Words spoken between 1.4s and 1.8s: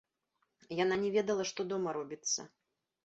што